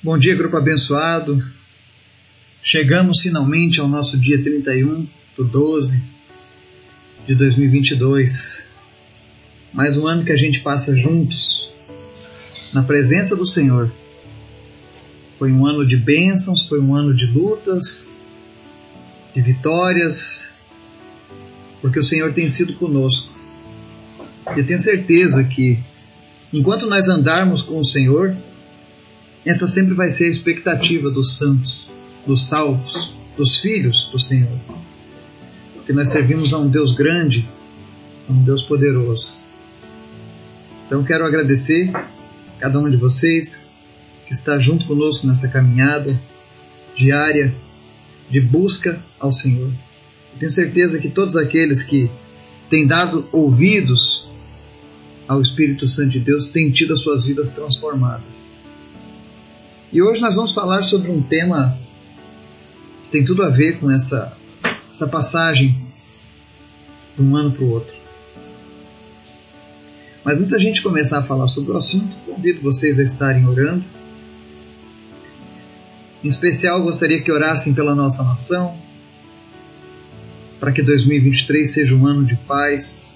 Bom 0.00 0.16
dia, 0.16 0.36
grupo 0.36 0.56
abençoado. 0.56 1.44
Chegamos 2.62 3.20
finalmente 3.20 3.80
ao 3.80 3.88
nosso 3.88 4.16
dia 4.16 4.40
31 4.40 5.08
do 5.36 5.42
12 5.42 6.04
de 7.26 7.34
2022. 7.34 8.66
Mais 9.72 9.96
um 9.96 10.06
ano 10.06 10.24
que 10.24 10.30
a 10.30 10.36
gente 10.36 10.60
passa 10.60 10.94
juntos 10.94 11.68
na 12.72 12.84
presença 12.84 13.34
do 13.34 13.44
Senhor. 13.44 13.90
Foi 15.36 15.50
um 15.50 15.66
ano 15.66 15.84
de 15.84 15.96
bênçãos, 15.96 16.64
foi 16.64 16.78
um 16.78 16.94
ano 16.94 17.12
de 17.12 17.26
lutas, 17.26 18.14
de 19.34 19.42
vitórias, 19.42 20.46
porque 21.82 21.98
o 21.98 22.04
Senhor 22.04 22.32
tem 22.32 22.46
sido 22.46 22.74
conosco. 22.74 23.36
Eu 24.56 24.64
tenho 24.64 24.78
certeza 24.78 25.42
que 25.42 25.82
enquanto 26.52 26.86
nós 26.86 27.08
andarmos 27.08 27.62
com 27.62 27.80
o 27.80 27.84
Senhor, 27.84 28.36
essa 29.48 29.66
sempre 29.66 29.94
vai 29.94 30.10
ser 30.10 30.26
a 30.26 30.28
expectativa 30.28 31.10
dos 31.10 31.36
santos, 31.36 31.88
dos 32.26 32.46
salvos, 32.46 33.14
dos 33.34 33.60
filhos 33.60 34.10
do 34.12 34.18
Senhor. 34.18 34.60
Porque 35.74 35.90
nós 35.90 36.10
servimos 36.10 36.52
a 36.52 36.58
um 36.58 36.68
Deus 36.68 36.92
grande, 36.92 37.48
a 38.28 38.32
um 38.32 38.42
Deus 38.42 38.62
poderoso. 38.62 39.32
Então 40.84 41.02
quero 41.02 41.24
agradecer 41.24 41.90
cada 42.58 42.78
um 42.78 42.90
de 42.90 42.98
vocês 42.98 43.66
que 44.26 44.34
está 44.34 44.58
junto 44.58 44.84
conosco 44.84 45.26
nessa 45.26 45.48
caminhada 45.48 46.20
diária 46.94 47.54
de 48.28 48.42
busca 48.42 49.02
ao 49.18 49.32
Senhor. 49.32 49.72
Eu 50.34 50.38
tenho 50.40 50.50
certeza 50.50 50.98
que 50.98 51.08
todos 51.08 51.38
aqueles 51.38 51.82
que 51.82 52.10
têm 52.68 52.86
dado 52.86 53.26
ouvidos 53.32 54.30
ao 55.26 55.40
Espírito 55.40 55.88
Santo 55.88 56.10
de 56.10 56.20
Deus 56.20 56.48
têm 56.48 56.70
tido 56.70 56.92
as 56.92 57.00
suas 57.00 57.24
vidas 57.24 57.48
transformadas. 57.48 58.57
E 59.90 60.02
hoje 60.02 60.20
nós 60.20 60.36
vamos 60.36 60.52
falar 60.52 60.82
sobre 60.82 61.10
um 61.10 61.22
tema 61.22 61.78
que 63.04 63.10
tem 63.10 63.24
tudo 63.24 63.42
a 63.42 63.48
ver 63.48 63.78
com 63.80 63.90
essa, 63.90 64.36
essa 64.90 65.08
passagem 65.08 65.80
de 67.16 67.22
um 67.22 67.34
ano 67.34 67.52
para 67.52 67.64
o 67.64 67.70
outro. 67.70 67.94
Mas 70.22 70.38
antes 70.38 70.50
da 70.50 70.58
gente 70.58 70.82
começar 70.82 71.20
a 71.20 71.22
falar 71.22 71.48
sobre 71.48 71.72
o 71.72 71.76
assunto, 71.76 72.14
convido 72.26 72.60
vocês 72.60 72.98
a 72.98 73.02
estarem 73.02 73.48
orando. 73.48 73.82
Em 76.22 76.28
especial, 76.28 76.82
gostaria 76.82 77.22
que 77.22 77.32
orassem 77.32 77.72
pela 77.72 77.94
nossa 77.94 78.22
nação, 78.22 78.76
para 80.60 80.70
que 80.70 80.82
2023 80.82 81.70
seja 81.70 81.94
um 81.94 82.06
ano 82.06 82.26
de 82.26 82.36
paz. 82.36 83.14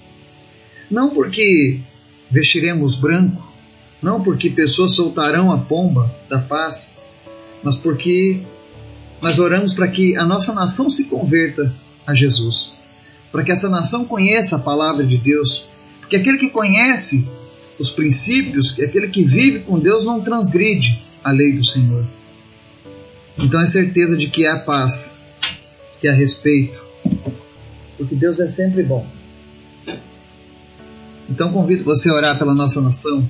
Não 0.89 1.11
porque 1.11 1.81
vestiremos 2.31 2.95
branco, 2.95 3.52
não 4.03 4.21
porque 4.21 4.49
pessoas 4.49 4.91
soltarão 4.91 5.49
a 5.49 5.57
pomba 5.57 6.13
da 6.29 6.37
paz, 6.37 6.99
mas 7.63 7.77
porque 7.77 8.41
nós 9.21 9.39
oramos 9.39 9.73
para 9.73 9.87
que 9.87 10.17
a 10.17 10.25
nossa 10.25 10.53
nação 10.53 10.89
se 10.89 11.05
converta 11.05 11.73
a 12.05 12.13
Jesus, 12.13 12.75
para 13.31 13.43
que 13.43 13.51
essa 13.51 13.69
nação 13.69 14.03
conheça 14.03 14.57
a 14.57 14.59
palavra 14.59 15.05
de 15.05 15.17
Deus, 15.17 15.69
porque 16.01 16.17
aquele 16.17 16.37
que 16.37 16.49
conhece 16.49 17.25
os 17.79 17.89
princípios, 17.89 18.77
aquele 18.77 19.07
que 19.07 19.23
vive 19.23 19.59
com 19.59 19.79
Deus 19.79 20.05
não 20.05 20.19
transgride 20.19 21.01
a 21.23 21.31
lei 21.31 21.53
do 21.53 21.65
Senhor. 21.65 22.05
Então 23.37 23.61
é 23.61 23.65
certeza 23.65 24.17
de 24.17 24.27
que 24.27 24.45
há 24.45 24.59
paz, 24.59 25.25
que 26.01 26.09
há 26.09 26.13
respeito, 26.13 26.83
porque 27.97 28.15
Deus 28.15 28.41
é 28.41 28.49
sempre 28.49 28.83
bom. 28.83 29.07
Então 31.29 31.53
convido 31.53 31.85
você 31.85 32.09
a 32.09 32.13
orar 32.13 32.37
pela 32.37 32.53
nossa 32.53 32.81
nação, 32.81 33.27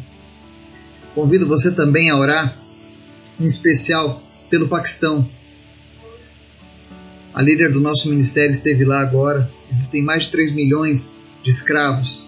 Convido 1.14 1.48
você 1.48 1.72
também 1.72 2.10
a 2.10 2.18
orar, 2.18 2.58
em 3.40 3.46
especial 3.46 4.24
pelo 4.50 4.68
Paquistão. 4.68 5.30
A 7.32 7.42
líder 7.42 7.72
do 7.72 7.80
nosso 7.80 8.10
ministério 8.10 8.52
esteve 8.52 8.84
lá 8.84 9.00
agora. 9.00 9.50
Existem 9.70 10.02
mais 10.02 10.24
de 10.24 10.32
3 10.32 10.54
milhões 10.54 11.20
de 11.44 11.52
escravos 11.52 12.28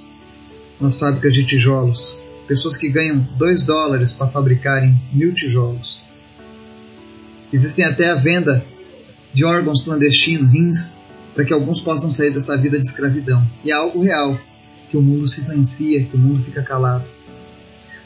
nas 0.80 1.00
fábricas 1.00 1.34
de 1.34 1.44
tijolos. 1.44 2.16
Pessoas 2.48 2.78
que 2.78 2.88
ganham 2.88 3.28
2 3.38 3.64
dólares 3.64 4.14
para 4.14 4.28
fabricarem 4.28 4.96
mil 5.12 5.34
tijolos. 5.34 6.04
Existem 7.52 7.86
até 7.86 8.12
a 8.12 8.16
venda 8.16 8.64
de 9.34 9.44
órgãos 9.44 9.82
clandestinos, 9.82 10.52
rins, 10.52 11.00
para 11.34 11.44
que 11.44 11.54
alguns 11.54 11.82
possam 11.82 12.12
sair 12.12 12.32
dessa 12.32 12.56
vida 12.56 12.80
de 12.80 12.86
escravidão. 12.86 13.46
E 13.64 13.72
é 13.72 13.74
algo 13.74 14.02
real, 14.02 14.40
que 14.90 14.98
o 14.98 15.02
mundo 15.02 15.28
se 15.28 15.42
silencia, 15.42 16.04
que 16.06 16.16
o 16.16 16.20
mundo 16.20 16.40
fica 16.40 16.62
calado 16.62 17.15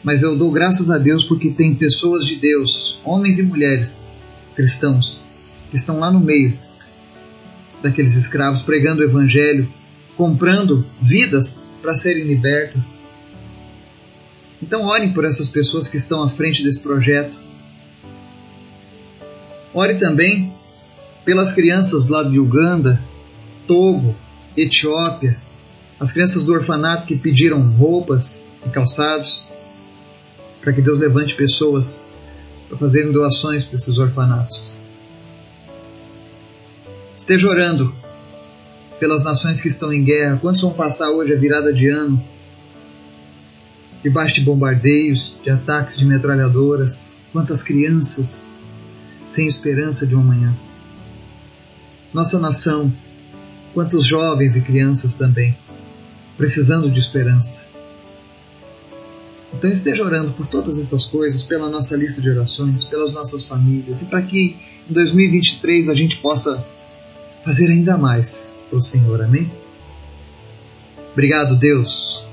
mas 0.03 0.23
eu 0.23 0.37
dou 0.37 0.51
graças 0.51 0.89
a 0.89 0.97
Deus 0.97 1.23
porque 1.23 1.49
tem 1.49 1.75
pessoas 1.75 2.25
de 2.25 2.35
Deus, 2.35 2.99
homens 3.03 3.39
e 3.39 3.43
mulheres 3.43 4.09
cristãos, 4.55 5.21
que 5.69 5.75
estão 5.75 5.99
lá 5.99 6.11
no 6.11 6.19
meio 6.19 6.57
daqueles 7.81 8.15
escravos 8.15 8.61
pregando 8.61 9.01
o 9.01 9.05
evangelho, 9.05 9.71
comprando 10.15 10.85
vidas 10.99 11.65
para 11.81 11.95
serem 11.95 12.25
libertas. 12.25 13.07
Então 14.61 14.85
orem 14.85 15.13
por 15.13 15.23
essas 15.23 15.49
pessoas 15.49 15.87
que 15.87 15.97
estão 15.97 16.21
à 16.21 16.27
frente 16.27 16.63
desse 16.63 16.81
projeto. 16.81 17.35
Ore 19.73 19.95
também 19.95 20.53
pelas 21.23 21.53
crianças 21.53 22.09
lá 22.09 22.23
de 22.23 22.39
Uganda, 22.39 23.01
Togo, 23.67 24.15
Etiópia, 24.57 25.39
as 25.99 26.11
crianças 26.11 26.43
do 26.43 26.53
orfanato 26.53 27.05
que 27.05 27.15
pediram 27.15 27.61
roupas 27.71 28.51
e 28.65 28.69
calçados 28.69 29.45
para 30.61 30.73
que 30.73 30.81
Deus 30.81 30.99
levante 30.99 31.35
pessoas 31.35 32.07
para 32.67 32.77
fazerem 32.77 33.11
doações 33.11 33.63
para 33.63 33.75
esses 33.77 33.97
orfanatos. 33.97 34.73
Esteja 37.17 37.47
orando 37.47 37.93
pelas 38.99 39.23
nações 39.23 39.61
que 39.61 39.67
estão 39.67 39.91
em 39.93 40.03
guerra. 40.03 40.37
Quantos 40.37 40.61
vão 40.61 40.73
passar 40.73 41.09
hoje 41.09 41.33
a 41.33 41.37
virada 41.37 41.73
de 41.73 41.87
ano 41.87 42.21
debaixo 44.03 44.35
de 44.35 44.41
bombardeios, 44.41 45.39
de 45.43 45.49
ataques 45.49 45.97
de 45.97 46.05
metralhadoras? 46.05 47.15
Quantas 47.31 47.61
crianças 47.61 48.51
sem 49.27 49.47
esperança 49.47 50.05
de 50.05 50.15
um 50.15 50.21
amanhã? 50.21 50.55
Nossa 52.13 52.39
nação, 52.39 52.91
quantos 53.73 54.03
jovens 54.03 54.55
e 54.55 54.61
crianças 54.61 55.15
também 55.15 55.55
precisando 56.39 56.89
de 56.89 56.97
esperança. 56.97 57.68
Então 59.53 59.69
esteja 59.69 60.03
orando 60.03 60.31
por 60.33 60.47
todas 60.47 60.77
essas 60.77 61.05
coisas, 61.05 61.43
pela 61.43 61.69
nossa 61.69 61.95
lista 61.95 62.21
de 62.21 62.29
orações, 62.29 62.85
pelas 62.85 63.13
nossas 63.13 63.43
famílias 63.43 64.01
e 64.01 64.05
para 64.05 64.21
que 64.21 64.57
em 64.89 64.93
2023 64.93 65.89
a 65.89 65.93
gente 65.93 66.17
possa 66.17 66.65
fazer 67.43 67.69
ainda 67.69 67.97
mais 67.97 68.53
para 68.69 68.77
o 68.77 68.81
Senhor. 68.81 69.21
Amém? 69.21 69.51
Obrigado, 71.11 71.55
Deus, 71.55 72.23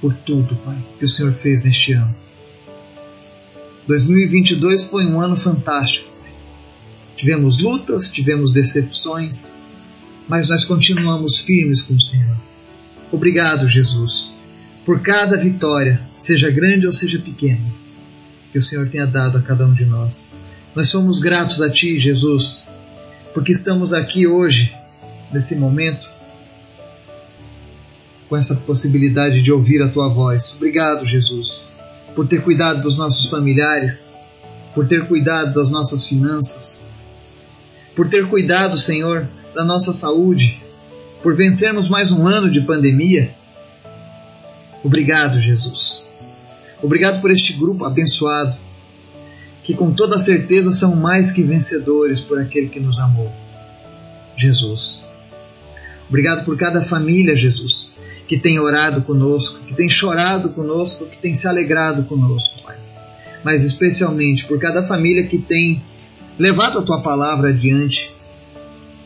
por 0.00 0.14
tudo, 0.14 0.56
Pai, 0.56 0.78
que 0.98 1.04
o 1.04 1.08
Senhor 1.08 1.32
fez 1.32 1.64
neste 1.64 1.92
ano. 1.92 2.14
2022 3.86 4.84
foi 4.84 5.04
um 5.06 5.20
ano 5.20 5.36
fantástico. 5.36 6.10
Pai. 6.20 6.32
Tivemos 7.14 7.58
lutas, 7.58 8.08
tivemos 8.08 8.52
decepções, 8.52 9.56
mas 10.26 10.48
nós 10.48 10.64
continuamos 10.64 11.40
firmes 11.40 11.82
com 11.82 11.94
o 11.94 12.00
Senhor. 12.00 12.36
Obrigado, 13.12 13.68
Jesus 13.68 14.37
por 14.88 15.02
cada 15.02 15.36
vitória, 15.36 16.00
seja 16.16 16.50
grande 16.50 16.86
ou 16.86 16.92
seja 16.92 17.18
pequena, 17.18 17.60
que 18.50 18.56
o 18.56 18.62
Senhor 18.62 18.88
tenha 18.88 19.06
dado 19.06 19.36
a 19.36 19.42
cada 19.42 19.66
um 19.66 19.74
de 19.74 19.84
nós. 19.84 20.34
Nós 20.74 20.88
somos 20.88 21.20
gratos 21.20 21.60
a 21.60 21.68
Ti, 21.68 21.98
Jesus, 21.98 22.64
porque 23.34 23.52
estamos 23.52 23.92
aqui 23.92 24.26
hoje, 24.26 24.74
nesse 25.30 25.56
momento, 25.56 26.08
com 28.30 28.36
essa 28.38 28.54
possibilidade 28.54 29.42
de 29.42 29.52
ouvir 29.52 29.82
a 29.82 29.88
Tua 29.90 30.08
voz. 30.08 30.54
Obrigado, 30.56 31.04
Jesus, 31.04 31.68
por 32.14 32.26
ter 32.26 32.40
cuidado 32.40 32.80
dos 32.80 32.96
nossos 32.96 33.28
familiares, 33.28 34.16
por 34.74 34.86
ter 34.86 35.06
cuidado 35.06 35.52
das 35.52 35.68
nossas 35.68 36.06
finanças, 36.06 36.88
por 37.94 38.08
ter 38.08 38.26
cuidado, 38.26 38.78
Senhor, 38.78 39.28
da 39.54 39.66
nossa 39.66 39.92
saúde, 39.92 40.62
por 41.22 41.36
vencermos 41.36 41.90
mais 41.90 42.10
um 42.10 42.26
ano 42.26 42.50
de 42.50 42.62
pandemia 42.62 43.36
Obrigado, 44.82 45.40
Jesus. 45.40 46.06
Obrigado 46.82 47.20
por 47.20 47.30
este 47.30 47.52
grupo 47.52 47.84
abençoado, 47.84 48.56
que 49.64 49.74
com 49.74 49.92
toda 49.92 50.18
certeza 50.18 50.72
são 50.72 50.94
mais 50.94 51.32
que 51.32 51.42
vencedores 51.42 52.20
por 52.20 52.38
aquele 52.38 52.68
que 52.68 52.78
nos 52.78 52.98
amou. 52.98 53.30
Jesus. 54.36 55.04
Obrigado 56.08 56.44
por 56.44 56.56
cada 56.56 56.80
família, 56.80 57.36
Jesus, 57.36 57.92
que 58.26 58.38
tem 58.38 58.58
orado 58.58 59.02
conosco, 59.02 59.58
que 59.66 59.74
tem 59.74 59.90
chorado 59.90 60.50
conosco, 60.50 61.06
que 61.06 61.18
tem 61.18 61.34
se 61.34 61.46
alegrado 61.46 62.04
conosco, 62.04 62.62
Pai. 62.62 62.76
Mas 63.44 63.64
especialmente 63.64 64.44
por 64.46 64.58
cada 64.58 64.82
família 64.82 65.26
que 65.26 65.38
tem 65.38 65.82
levado 66.38 66.78
a 66.78 66.82
tua 66.82 67.02
palavra 67.02 67.50
adiante, 67.50 68.14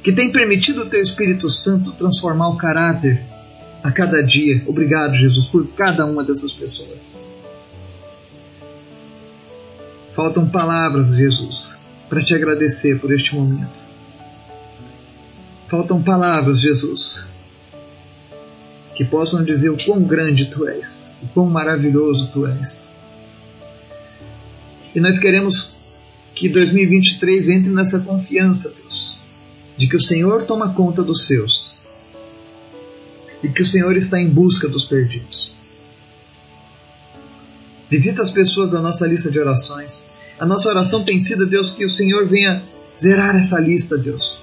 que 0.03 0.13
tem 0.13 0.31
permitido 0.31 0.83
o 0.83 0.87
teu 0.87 1.01
Espírito 1.01 1.49
Santo 1.49 1.93
transformar 1.93 2.49
o 2.49 2.57
caráter 2.57 3.23
a 3.83 3.91
cada 3.91 4.23
dia. 4.23 4.63
Obrigado, 4.67 5.15
Jesus, 5.15 5.49
por 5.49 5.67
cada 5.69 6.07
uma 6.07 6.23
dessas 6.23 6.55
pessoas. 6.55 7.27
Faltam 10.13 10.49
palavras, 10.49 11.17
Jesus, 11.17 11.79
para 12.09 12.23
te 12.23 12.35
agradecer 12.35 13.01
por 13.01 13.13
este 13.13 13.35
momento. 13.35 13.81
Faltam 15.67 16.03
palavras, 16.03 16.61
Jesus, 16.61 17.27
que 18.95 19.05
possam 19.05 19.43
dizer 19.43 19.71
o 19.71 19.77
quão 19.83 20.03
grande 20.03 20.47
tu 20.47 20.69
és, 20.69 21.13
o 21.23 21.29
quão 21.29 21.47
maravilhoso 21.49 22.31
tu 22.31 22.47
és. 22.47 22.93
E 24.95 25.01
nós 25.01 25.19
queremos 25.19 25.75
que 26.35 26.49
2023 26.49 27.49
entre 27.49 27.73
nessa 27.73 28.01
confiança, 28.01 28.75
Deus, 28.83 29.19
de 29.79 29.87
que 29.87 29.97
o 29.97 30.01
Senhor 30.01 30.45
toma 30.45 30.75
conta 30.75 31.03
dos 31.03 31.27
seus 31.27 31.75
e 33.43 33.49
que 33.49 33.63
o 33.63 33.67
Senhor 33.67 33.97
está 33.97 34.21
em 34.21 34.29
busca 34.29 34.69
dos 34.69 34.85
perdidos. 34.85 35.53
Visita 37.89 38.23
as 38.23 38.31
pessoas 38.31 38.71
da 38.71 38.81
nossa 38.81 39.07
lista 39.07 39.31
de 39.31 39.39
orações. 39.39 40.15
A 40.39 40.47
nossa 40.47 40.71
oração 40.71 41.05
tem 41.05 41.19
sido, 41.19 41.45
Deus, 41.45 41.71
que 41.71 41.85
o 41.85 41.91
Senhor 41.91 42.27
venha 42.27 42.63
zerar 42.99 43.37
essa 43.37 43.61
lista, 43.61 43.99
Deus. 43.99 44.41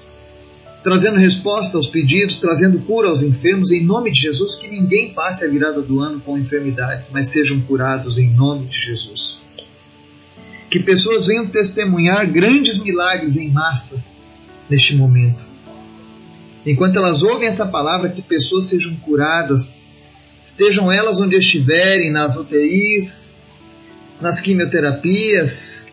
Trazendo 0.84 1.18
resposta 1.18 1.76
aos 1.76 1.86
pedidos, 1.86 2.38
trazendo 2.38 2.78
cura 2.80 3.08
aos 3.08 3.22
enfermos, 3.22 3.72
em 3.72 3.84
nome 3.84 4.10
de 4.10 4.20
Jesus, 4.20 4.54
que 4.54 4.68
ninguém 4.68 5.12
passe 5.12 5.44
a 5.44 5.48
virada 5.48 5.82
do 5.82 6.00
ano 6.00 6.20
com 6.20 6.38
enfermidades, 6.38 7.08
mas 7.12 7.28
sejam 7.28 7.60
curados 7.60 8.18
em 8.18 8.30
nome 8.30 8.66
de 8.66 8.78
Jesus. 8.78 9.42
Que 10.70 10.78
pessoas 10.78 11.26
venham 11.26 11.48
testemunhar 11.48 12.30
grandes 12.30 12.78
milagres 12.78 13.36
em 13.36 13.50
massa 13.50 14.02
neste 14.70 14.94
momento. 14.94 15.49
Enquanto 16.64 16.96
elas 16.96 17.22
ouvem 17.22 17.48
essa 17.48 17.66
palavra, 17.66 18.10
que 18.10 18.20
pessoas 18.20 18.66
sejam 18.66 18.94
curadas, 18.96 19.86
estejam 20.44 20.92
elas 20.92 21.20
onde 21.20 21.36
estiverem, 21.36 22.10
nas 22.10 22.36
UTIs, 22.36 23.32
nas 24.20 24.40
quimioterapias, 24.40 25.86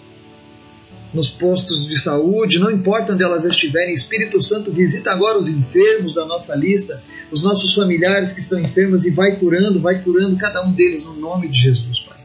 nos 1.14 1.30
postos 1.30 1.88
de 1.88 1.98
saúde, 1.98 2.60
não 2.60 2.70
importa 2.70 3.14
onde 3.14 3.24
elas 3.24 3.46
estiverem, 3.46 3.94
Espírito 3.94 4.42
Santo 4.42 4.74
visita 4.74 5.12
agora 5.12 5.38
os 5.38 5.48
enfermos 5.48 6.14
da 6.14 6.26
nossa 6.26 6.54
lista, 6.54 7.02
os 7.32 7.44
nossos 7.44 7.74
familiares 7.74 8.34
que 8.34 8.42
estão 8.42 8.60
enfermos 8.60 9.06
e 9.06 9.12
vai 9.12 9.38
curando, 9.38 9.80
vai 9.80 10.02
curando 10.02 10.36
cada 10.36 10.66
um 10.66 10.74
deles 10.74 11.06
no 11.06 11.14
nome 11.14 11.48
de 11.48 11.58
Jesus, 11.58 12.02
Pai. 12.02 12.18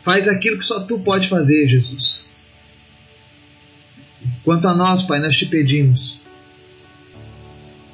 Faz 0.00 0.26
aquilo 0.26 0.56
que 0.56 0.64
só 0.64 0.80
tu 0.80 1.00
pode 1.00 1.28
fazer, 1.28 1.66
Jesus. 1.66 2.26
Quanto 4.42 4.66
a 4.66 4.74
nós, 4.74 5.02
Pai, 5.02 5.20
nós 5.20 5.36
te 5.36 5.44
pedimos 5.44 6.20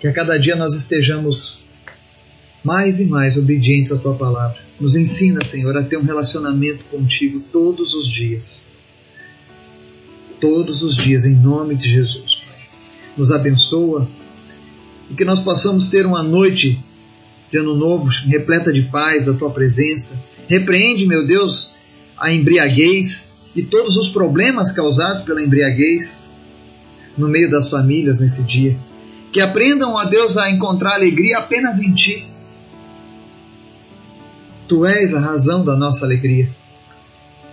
que 0.04 0.08
a 0.08 0.12
cada 0.12 0.36
dia 0.36 0.54
nós 0.54 0.74
estejamos 0.74 1.64
mais 2.62 3.00
e 3.00 3.06
mais 3.06 3.38
obedientes 3.38 3.90
à 3.90 3.96
tua 3.96 4.14
palavra. 4.14 4.58
Nos 4.78 4.96
ensina, 4.96 5.42
Senhor, 5.42 5.74
a 5.78 5.82
ter 5.82 5.96
um 5.96 6.02
relacionamento 6.02 6.84
contigo 6.90 7.42
todos 7.50 7.94
os 7.94 8.06
dias. 8.06 8.74
Todos 10.38 10.82
os 10.82 10.94
dias, 10.94 11.24
em 11.24 11.34
nome 11.34 11.74
de 11.74 11.88
Jesus, 11.88 12.34
Pai. 12.46 12.68
Nos 13.16 13.32
abençoa 13.32 14.06
e 15.10 15.14
que 15.14 15.24
nós 15.24 15.40
possamos 15.40 15.88
ter 15.88 16.04
uma 16.04 16.22
noite 16.22 16.84
de 17.50 17.56
ano 17.56 17.74
novo 17.74 18.10
repleta 18.28 18.70
de 18.70 18.82
paz, 18.82 19.24
da 19.24 19.32
tua 19.32 19.52
presença. 19.52 20.22
Repreende, 20.46 21.06
meu 21.06 21.26
Deus, 21.26 21.70
a 22.18 22.30
embriaguez 22.30 23.36
e 23.56 23.62
todos 23.62 23.96
os 23.96 24.10
problemas 24.10 24.70
causados 24.70 25.22
pela 25.22 25.42
embriaguez 25.42 26.28
no 27.16 27.26
meio 27.26 27.50
das 27.50 27.70
famílias 27.70 28.20
nesse 28.20 28.42
dia 28.42 28.78
que 29.34 29.40
aprendam 29.40 29.98
a 29.98 30.04
Deus 30.04 30.38
a 30.38 30.48
encontrar 30.48 30.94
alegria 30.94 31.38
apenas 31.38 31.81
em 31.81 31.92
Ti. 31.92 32.25
Tu 34.69 34.86
és 34.86 35.12
a 35.12 35.19
razão 35.19 35.64
da 35.64 35.76
nossa 35.76 36.04
alegria. 36.06 36.48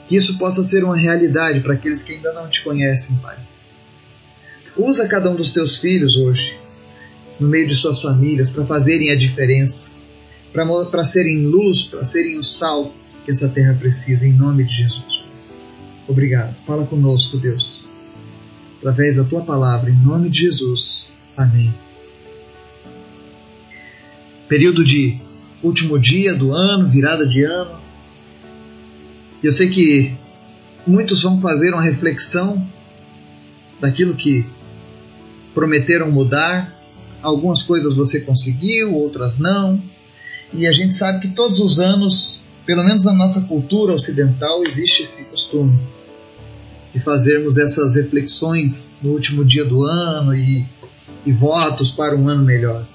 Que 0.08 0.16
isso 0.16 0.38
possa 0.38 0.62
ser 0.62 0.84
uma 0.84 0.96
realidade 0.96 1.60
para 1.62 1.74
aqueles 1.74 2.04
que 2.04 2.14
ainda 2.14 2.34
não 2.34 2.48
te 2.48 2.64
conhecem, 2.64 3.16
Pai. 3.16 3.36
Usa 4.78 5.08
cada 5.08 5.32
um 5.32 5.36
dos 5.36 5.50
teus 5.50 5.78
filhos 5.78 6.16
hoje, 6.18 6.56
no 7.40 7.48
meio 7.48 7.68
de 7.68 7.76
suas 7.76 8.00
famílias, 8.00 8.52
para 8.52 8.64
fazerem 8.64 9.10
a 9.10 9.16
diferença, 9.16 9.90
para 10.54 11.04
serem 11.04 11.48
luz, 11.48 11.82
para 11.82 12.06
serem 12.06 12.38
o 12.38 12.44
sal 12.44 12.94
que 13.26 13.32
essa 13.32 13.50
terra 13.50 13.74
precisa, 13.74 14.28
em 14.28 14.34
nome 14.34 14.66
de 14.66 14.76
Jesus. 14.76 15.26
Obrigado. 16.08 16.56
Fala 16.58 16.86
conosco, 16.86 17.38
Deus, 17.38 17.84
através 18.78 19.18
da 19.18 19.24
tua 19.24 19.42
palavra, 19.42 19.90
em 19.90 19.98
nome 19.98 20.30
de 20.30 20.42
Jesus. 20.42 21.10
Amém. 21.36 21.74
Período 24.48 24.84
de 24.84 25.18
último 25.64 25.98
dia 25.98 26.34
do 26.34 26.52
ano, 26.52 26.88
virada 26.88 27.26
de 27.26 27.44
ano. 27.44 27.80
Eu 29.44 29.52
sei 29.52 29.70
que 29.70 30.16
muitos 30.86 31.22
vão 31.24 31.40
fazer 31.40 31.74
uma 31.74 31.82
reflexão 31.82 32.68
daquilo 33.80 34.16
que 34.16 34.46
prometeram 35.54 36.12
mudar. 36.12 36.78
Algumas 37.22 37.62
coisas 37.62 37.96
você 37.96 38.22
conseguiu, 38.22 38.94
outras 38.94 39.40
não. 39.40 39.82
E 40.54 40.68
a 40.68 40.72
gente 40.72 40.94
sabe 40.94 41.22
que 41.22 41.30
todos 41.30 41.60
os 41.60 41.80
anos, 41.80 42.42
pelo 42.66 42.84
menos 42.84 43.06
na 43.06 43.14
nossa 43.14 43.42
cultura 43.42 43.94
ocidental, 43.94 44.64
existe 44.66 45.04
esse 45.04 45.26
costume 45.26 45.80
de 46.94 47.00
fazermos 47.00 47.58
essas 47.58 47.96
reflexões 47.96 48.98
no 49.02 49.12
último 49.12 49.46
dia 49.46 49.64
do 49.64 49.84
ano 49.84 50.36
e 50.36 50.66
e 51.26 51.32
votos 51.32 51.92
para 51.92 52.16
um 52.16 52.28
ano 52.28 52.44
melhor. 52.44 52.86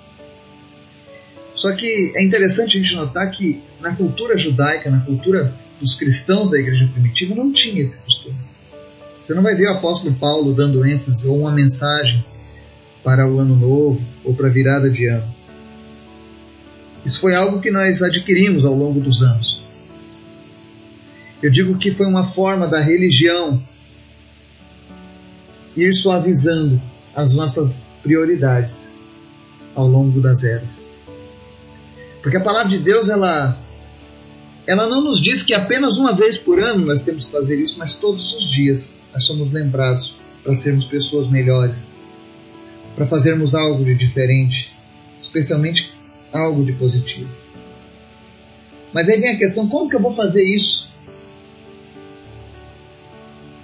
Só 1.54 1.72
que 1.72 2.12
é 2.14 2.22
interessante 2.22 2.76
a 2.76 2.82
gente 2.82 2.94
notar 2.94 3.30
que 3.30 3.62
na 3.80 3.94
cultura 3.94 4.36
judaica, 4.36 4.90
na 4.90 5.00
cultura 5.00 5.54
dos 5.80 5.94
cristãos 5.94 6.50
da 6.50 6.58
igreja 6.58 6.88
primitiva, 6.92 7.34
não 7.34 7.52
tinha 7.52 7.82
esse 7.82 7.98
costume. 7.98 8.36
Você 9.20 9.34
não 9.34 9.42
vai 9.42 9.54
ver 9.54 9.68
o 9.68 9.72
apóstolo 9.72 10.14
Paulo 10.14 10.54
dando 10.54 10.86
ênfase 10.86 11.26
ou 11.26 11.40
uma 11.40 11.52
mensagem 11.52 12.24
para 13.02 13.28
o 13.28 13.38
ano 13.38 13.56
novo 13.56 14.06
ou 14.24 14.34
para 14.34 14.48
a 14.48 14.50
virada 14.50 14.90
de 14.90 15.06
ano. 15.06 15.34
Isso 17.04 17.20
foi 17.20 17.34
algo 17.34 17.60
que 17.60 17.70
nós 17.70 18.02
adquirimos 18.02 18.64
ao 18.64 18.74
longo 18.74 19.00
dos 19.00 19.22
anos. 19.22 19.66
Eu 21.42 21.50
digo 21.50 21.78
que 21.78 21.90
foi 21.90 22.06
uma 22.06 22.24
forma 22.24 22.66
da 22.66 22.80
religião 22.80 23.62
ir 25.76 25.94
suavizando 25.94 26.80
as 27.16 27.34
nossas 27.34 27.96
prioridades 28.02 28.86
ao 29.74 29.88
longo 29.88 30.20
das 30.20 30.44
eras. 30.44 30.86
Porque 32.22 32.36
a 32.36 32.42
palavra 32.42 32.68
de 32.68 32.78
Deus, 32.78 33.08
ela, 33.08 33.58
ela 34.66 34.86
não 34.86 35.02
nos 35.02 35.18
diz 35.18 35.42
que 35.42 35.54
apenas 35.54 35.96
uma 35.96 36.12
vez 36.12 36.36
por 36.36 36.62
ano 36.62 36.84
nós 36.84 37.02
temos 37.02 37.24
que 37.24 37.32
fazer 37.32 37.58
isso, 37.58 37.78
mas 37.78 37.94
todos 37.94 38.34
os 38.34 38.50
dias 38.50 39.02
nós 39.14 39.24
somos 39.24 39.50
lembrados 39.50 40.16
para 40.44 40.54
sermos 40.54 40.84
pessoas 40.84 41.28
melhores, 41.28 41.90
para 42.94 43.06
fazermos 43.06 43.54
algo 43.54 43.82
de 43.82 43.94
diferente, 43.94 44.76
especialmente 45.22 45.94
algo 46.30 46.64
de 46.64 46.72
positivo. 46.72 47.30
Mas 48.92 49.08
aí 49.08 49.18
vem 49.20 49.30
a 49.30 49.38
questão: 49.38 49.68
como 49.68 49.88
que 49.88 49.96
eu 49.96 50.00
vou 50.00 50.12
fazer 50.12 50.44
isso? 50.44 50.90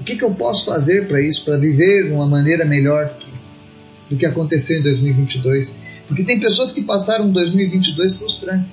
O 0.01 0.05
que, 0.05 0.17
que 0.17 0.25
eu 0.25 0.33
posso 0.35 0.65
fazer 0.65 1.07
para 1.07 1.21
isso, 1.21 1.45
para 1.45 1.57
viver 1.57 2.07
de 2.07 2.13
uma 2.13 2.27
maneira 2.27 2.65
melhor 2.65 3.15
que 3.19 3.33
do 4.13 4.19
que 4.19 4.27
aconteceu 4.27 4.79
em 4.79 4.83
2022. 4.83 5.79
Porque 6.07 6.23
tem 6.23 6.39
pessoas 6.39 6.71
que 6.71 6.83
passaram 6.83 7.31
2022 7.31 8.19
frustrante. 8.19 8.69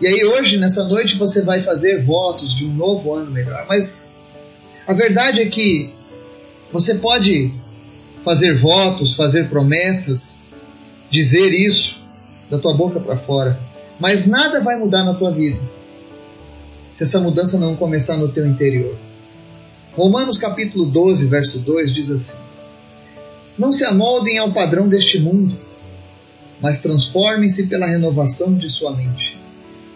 E 0.00 0.06
aí 0.06 0.24
hoje, 0.24 0.56
nessa 0.56 0.84
noite, 0.84 1.16
você 1.16 1.42
vai 1.42 1.60
fazer 1.60 2.02
votos 2.02 2.56
de 2.56 2.64
um 2.64 2.74
novo 2.74 3.12
ano 3.12 3.30
melhor. 3.30 3.66
Mas 3.68 4.10
a 4.86 4.94
verdade 4.94 5.42
é 5.42 5.46
que 5.46 5.92
você 6.72 6.94
pode 6.94 7.52
fazer 8.22 8.54
votos, 8.54 9.14
fazer 9.14 9.50
promessas, 9.50 10.44
dizer 11.10 11.52
isso 11.52 12.00
da 12.48 12.58
tua 12.58 12.74
boca 12.74 12.98
para 12.98 13.16
fora, 13.16 13.60
mas 14.00 14.26
nada 14.26 14.62
vai 14.62 14.78
mudar 14.78 15.04
na 15.04 15.12
tua 15.12 15.30
vida 15.30 15.60
se 16.94 17.02
essa 17.02 17.20
mudança 17.20 17.58
não 17.58 17.76
começar 17.76 18.16
no 18.16 18.28
teu 18.28 18.46
interior. 18.46 18.96
Romanos 19.94 20.38
capítulo 20.38 20.86
12, 20.86 21.26
verso 21.26 21.58
2 21.58 21.92
diz 21.92 22.10
assim: 22.10 22.38
não 23.58 23.72
se 23.72 23.84
amoldem 23.84 24.38
ao 24.38 24.52
padrão 24.52 24.88
deste 24.88 25.18
mundo, 25.18 25.58
mas 26.60 26.80
transformem-se 26.80 27.66
pela 27.66 27.86
renovação 27.86 28.54
de 28.54 28.70
sua 28.70 28.94
mente, 28.94 29.38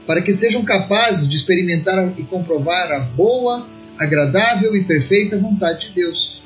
para 0.06 0.20
que 0.20 0.34
sejam 0.34 0.64
capazes 0.64 1.28
de 1.28 1.36
experimentar 1.36 2.12
e 2.18 2.22
comprovar 2.24 2.90
a 2.92 2.98
boa, 2.98 3.66
agradável 3.98 4.74
e 4.74 4.84
perfeita 4.84 5.38
vontade 5.38 5.88
de 5.88 5.94
Deus. 5.94 6.42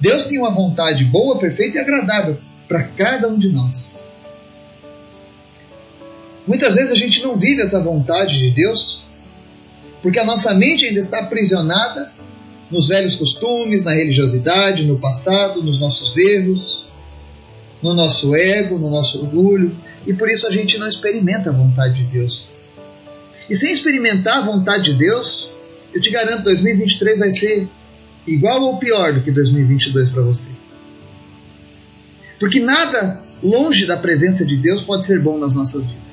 Deus 0.00 0.24
tem 0.24 0.38
uma 0.38 0.52
vontade 0.52 1.04
boa, 1.04 1.38
perfeita 1.38 1.78
e 1.78 1.80
agradável 1.80 2.38
para 2.66 2.82
cada 2.82 3.28
um 3.28 3.38
de 3.38 3.48
nós. 3.48 4.02
Muitas 6.46 6.74
vezes 6.74 6.90
a 6.90 6.96
gente 6.96 7.22
não 7.22 7.36
vive 7.36 7.62
essa 7.62 7.78
vontade 7.78 8.36
de 8.36 8.50
Deus 8.50 9.00
porque 10.02 10.18
a 10.18 10.24
nossa 10.24 10.52
mente 10.52 10.84
ainda 10.84 10.98
está 10.98 11.20
aprisionada 11.20 12.12
nos 12.72 12.88
velhos 12.88 13.14
costumes, 13.14 13.84
na 13.84 13.92
religiosidade, 13.92 14.84
no 14.84 14.98
passado, 14.98 15.62
nos 15.62 15.78
nossos 15.78 16.16
erros, 16.16 16.84
no 17.82 17.92
nosso 17.92 18.34
ego, 18.34 18.78
no 18.78 18.90
nosso 18.90 19.20
orgulho, 19.20 19.76
e 20.06 20.14
por 20.14 20.30
isso 20.30 20.46
a 20.46 20.50
gente 20.50 20.78
não 20.78 20.86
experimenta 20.86 21.50
a 21.50 21.52
vontade 21.52 22.02
de 22.02 22.04
Deus. 22.04 22.48
E 23.50 23.54
sem 23.54 23.72
experimentar 23.72 24.38
a 24.38 24.40
vontade 24.40 24.92
de 24.92 24.94
Deus, 24.94 25.50
eu 25.92 26.00
te 26.00 26.10
garanto, 26.10 26.44
2023 26.44 27.18
vai 27.18 27.30
ser 27.30 27.68
igual 28.26 28.62
ou 28.62 28.78
pior 28.78 29.12
do 29.12 29.20
que 29.20 29.30
2022 29.30 30.10
para 30.10 30.22
você. 30.22 30.50
Porque 32.38 32.58
nada 32.58 33.22
longe 33.42 33.84
da 33.84 33.96
presença 33.96 34.46
de 34.46 34.56
Deus 34.56 34.82
pode 34.82 35.04
ser 35.04 35.20
bom 35.20 35.38
nas 35.38 35.56
nossas 35.56 35.88
vidas. 35.88 36.11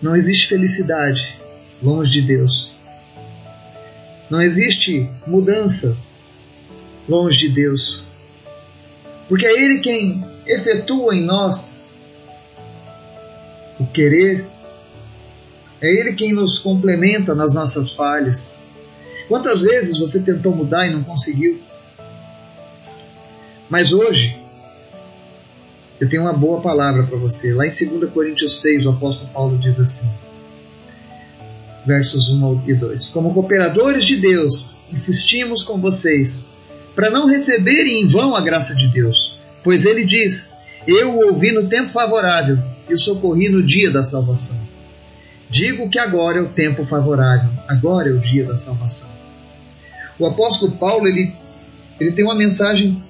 Não 0.00 0.14
existe 0.14 0.48
felicidade 0.48 1.40
longe 1.82 2.10
de 2.10 2.22
Deus. 2.22 2.72
Não 4.28 4.40
existe 4.40 5.08
mudanças 5.26 6.18
longe 7.08 7.38
de 7.38 7.48
Deus. 7.48 8.04
Porque 9.28 9.46
é 9.46 9.52
Ele 9.52 9.80
quem 9.80 10.24
efetua 10.46 11.14
em 11.14 11.22
nós 11.22 11.84
o 13.78 13.86
querer. 13.86 14.46
É 15.80 15.88
Ele 15.88 16.14
quem 16.14 16.32
nos 16.32 16.58
complementa 16.58 17.34
nas 17.34 17.54
nossas 17.54 17.92
falhas. 17.92 18.58
Quantas 19.28 19.62
vezes 19.62 19.98
você 19.98 20.20
tentou 20.20 20.54
mudar 20.54 20.86
e 20.86 20.92
não 20.92 21.02
conseguiu? 21.02 21.60
Mas 23.68 23.92
hoje, 23.92 24.40
eu 26.00 26.08
tenho 26.08 26.22
uma 26.22 26.32
boa 26.32 26.60
palavra 26.60 27.04
para 27.04 27.18
você. 27.18 27.54
Lá 27.54 27.66
em 27.66 27.70
2 27.70 28.10
Coríntios 28.12 28.60
6, 28.60 28.86
o 28.86 28.90
apóstolo 28.90 29.30
Paulo 29.32 29.58
diz 29.58 29.80
assim: 29.80 30.10
versos 31.86 32.28
1 32.28 32.62
e 32.66 32.74
2: 32.74 33.08
Como 33.08 33.32
cooperadores 33.32 34.04
de 34.04 34.16
Deus, 34.16 34.76
insistimos 34.92 35.62
com 35.62 35.78
vocês 35.78 36.50
para 36.94 37.10
não 37.10 37.26
receberem 37.26 38.02
em 38.02 38.06
vão 38.06 38.34
a 38.34 38.40
graça 38.40 38.74
de 38.74 38.88
Deus, 38.88 39.38
pois 39.62 39.84
ele 39.86 40.04
diz: 40.04 40.56
Eu 40.86 41.14
o 41.14 41.26
ouvi 41.28 41.52
no 41.52 41.68
tempo 41.68 41.88
favorável 41.88 42.58
e 42.88 42.94
o 42.94 42.98
socorri 42.98 43.48
no 43.48 43.62
dia 43.62 43.90
da 43.90 44.02
salvação. 44.02 44.60
Digo 45.48 45.88
que 45.88 45.98
agora 45.98 46.38
é 46.38 46.42
o 46.42 46.48
tempo 46.48 46.84
favorável, 46.84 47.50
agora 47.68 48.10
é 48.10 48.12
o 48.12 48.18
dia 48.18 48.44
da 48.44 48.58
salvação. 48.58 49.08
O 50.18 50.26
apóstolo 50.26 50.72
Paulo 50.72 51.06
ele, 51.06 51.32
ele 52.00 52.10
tem 52.12 52.24
uma 52.24 52.34
mensagem 52.34 53.02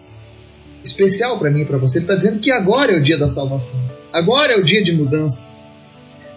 especial 0.86 1.38
para 1.38 1.50
mim 1.50 1.62
e 1.62 1.64
para 1.64 1.78
você. 1.78 1.98
Ele 1.98 2.04
está 2.04 2.14
dizendo 2.14 2.40
que 2.40 2.50
agora 2.50 2.92
é 2.92 2.96
o 2.96 3.02
dia 3.02 3.18
da 3.18 3.30
salvação, 3.30 3.80
agora 4.12 4.52
é 4.52 4.56
o 4.56 4.64
dia 4.64 4.82
de 4.82 4.92
mudança. 4.92 5.54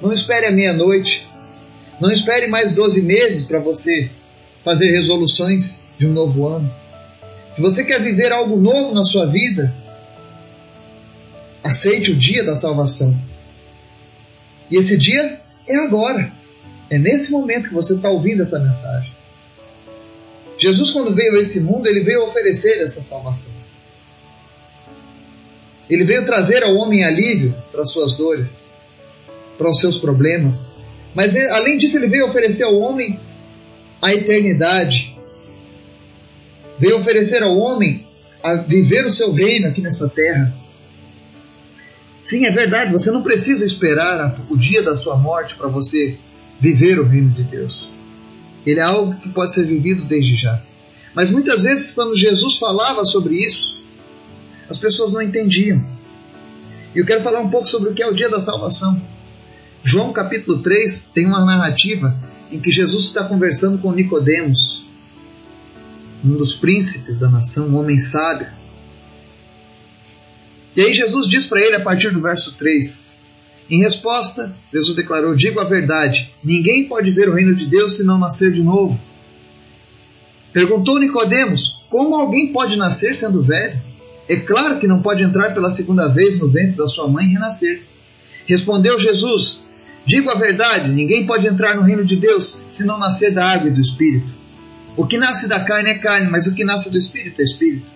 Não 0.01 0.11
espere 0.11 0.45
a 0.45 0.51
meia-noite, 0.51 1.29
não 1.99 2.11
espere 2.11 2.47
mais 2.47 2.73
12 2.73 3.01
meses 3.01 3.43
para 3.43 3.59
você 3.59 4.09
fazer 4.63 4.91
resoluções 4.91 5.83
de 5.97 6.07
um 6.07 6.13
novo 6.13 6.47
ano. 6.47 6.71
Se 7.51 7.61
você 7.61 7.83
quer 7.83 8.01
viver 8.01 8.31
algo 8.31 8.57
novo 8.57 8.93
na 8.93 9.03
sua 9.03 9.25
vida, 9.25 9.73
aceite 11.63 12.11
o 12.11 12.15
dia 12.15 12.43
da 12.43 12.55
salvação. 12.55 13.19
E 14.69 14.77
esse 14.77 14.97
dia 14.97 15.41
é 15.67 15.75
agora. 15.77 16.31
É 16.89 16.97
nesse 16.97 17.31
momento 17.31 17.69
que 17.69 17.73
você 17.73 17.93
está 17.95 18.09
ouvindo 18.09 18.41
essa 18.41 18.59
mensagem. 18.59 19.11
Jesus, 20.57 20.91
quando 20.91 21.13
veio 21.13 21.35
a 21.35 21.39
esse 21.39 21.61
mundo, 21.61 21.87
ele 21.87 22.01
veio 22.01 22.23
oferecer 22.25 22.81
essa 22.81 23.01
salvação. 23.01 23.53
Ele 25.89 26.03
veio 26.03 26.25
trazer 26.25 26.63
ao 26.63 26.75
homem 26.75 27.03
alívio 27.03 27.55
para 27.72 27.81
as 27.81 27.91
suas 27.91 28.15
dores, 28.15 28.69
para 29.58 29.69
os 29.69 29.79
seus 29.79 29.98
problemas, 29.98 30.72
mas 31.15 31.36
além 31.36 31.77
disso, 31.77 31.98
ele 31.98 32.08
veio 32.08 32.25
oferecer 32.25 32.63
ao 32.63 32.77
homem 32.77 33.19
a 34.01 34.13
eternidade. 34.13 35.17
Veio 36.77 36.98
oferecer 36.98 37.43
ao 37.43 37.58
homem 37.58 38.08
a 38.41 38.55
viver 38.55 39.05
o 39.05 39.12
seu 39.12 39.31
reino 39.31 39.67
aqui 39.67 39.81
nessa 39.81 40.08
terra. 40.08 40.55
Sim, 42.22 42.46
é 42.46 42.51
verdade, 42.51 42.91
você 42.91 43.12
não 43.12 43.24
precisa 43.24 43.65
esperar 43.65 44.39
o 44.50 44.58
dia 44.58 44.84
da 44.84 44.96
sua 44.96 45.17
morte 45.17 45.55
para 45.55 45.67
você 45.67 46.17
viver 46.60 47.00
o 47.00 47.05
reino 47.05 47.29
de 47.29 47.43
Deus. 47.43 47.89
Ele 48.65 48.79
é 48.79 48.84
algo 48.84 49.15
que 49.19 49.29
pode 49.29 49.53
ser 49.53 49.65
vivido 49.65 50.05
desde 50.05 50.36
já. 50.36 50.62
Mas 51.13 51.31
muitas 51.31 51.63
vezes, 51.63 51.91
quando 51.91 52.15
Jesus 52.15 52.58
falava 52.58 53.03
sobre 53.03 53.36
isso, 53.36 53.78
as 54.69 54.77
pessoas 54.77 55.13
não 55.13 55.21
entendiam. 55.21 55.83
E 56.93 56.99
eu 56.99 57.05
quero 57.05 57.21
falar 57.21 57.39
um 57.39 57.49
pouco 57.49 57.67
sobre 57.67 57.89
o 57.89 57.93
que 57.93 58.03
é 58.03 58.07
o 58.07 58.13
dia 58.13 58.29
da 58.29 58.39
salvação. 58.39 59.01
João 59.83 60.13
capítulo 60.13 60.59
3 60.59 61.11
tem 61.13 61.25
uma 61.25 61.45
narrativa 61.45 62.15
em 62.51 62.59
que 62.59 62.71
Jesus 62.71 63.05
está 63.05 63.23
conversando 63.23 63.79
com 63.79 63.91
Nicodemos, 63.91 64.85
um 66.23 66.35
dos 66.35 66.53
príncipes 66.53 67.19
da 67.19 67.29
nação, 67.29 67.69
um 67.69 67.77
homem 67.77 67.99
sábio. 67.99 68.47
E 70.75 70.81
aí 70.81 70.93
Jesus 70.93 71.27
diz 71.27 71.47
para 71.47 71.61
ele 71.61 71.75
a 71.75 71.79
partir 71.79 72.11
do 72.11 72.21
verso 72.21 72.55
3: 72.55 73.11
Em 73.69 73.81
resposta, 73.81 74.55
Jesus 74.71 74.95
declarou: 74.95 75.35
Digo 75.35 75.59
a 75.59 75.63
verdade, 75.63 76.33
ninguém 76.43 76.88
pode 76.88 77.11
ver 77.11 77.29
o 77.29 77.33
reino 77.33 77.55
de 77.55 77.65
Deus 77.65 77.97
se 77.97 78.03
não 78.03 78.17
nascer 78.17 78.51
de 78.51 78.61
novo. 78.61 79.01
Perguntou 80.51 80.99
Nicodemos: 80.99 81.85
Como 81.89 82.15
alguém 82.15 82.51
pode 82.51 82.75
nascer 82.75 83.15
sendo 83.15 83.41
velho? 83.41 83.79
É 84.29 84.36
claro 84.36 84.79
que 84.79 84.88
não 84.88 85.01
pode 85.01 85.24
entrar 85.24 85.55
pela 85.55 85.71
segunda 85.71 86.07
vez 86.07 86.39
no 86.39 86.48
ventre 86.48 86.77
da 86.77 86.88
sua 86.88 87.07
mãe 87.07 87.25
e 87.25 87.33
renascer. 87.33 87.81
Respondeu 88.45 89.00
Jesus: 89.00 89.63
Digo 90.05 90.29
a 90.29 90.36
verdade: 90.36 90.89
ninguém 90.89 91.25
pode 91.25 91.48
entrar 91.48 91.75
no 91.75 91.81
reino 91.81 92.05
de 92.05 92.15
Deus 92.15 92.59
se 92.69 92.86
não 92.86 93.00
nascer 93.00 93.33
da 93.33 93.50
água 93.50 93.69
e 93.69 93.74
do 93.74 93.81
espírito. 93.81 94.31
O 94.95 95.07
que 95.07 95.17
nasce 95.17 95.48
da 95.48 95.59
carne 95.59 95.89
é 95.89 95.98
carne, 95.98 96.29
mas 96.29 96.45
o 96.45 96.53
que 96.53 96.63
nasce 96.63 96.91
do 96.91 96.98
espírito 96.98 97.41
é 97.41 97.43
espírito. 97.43 97.88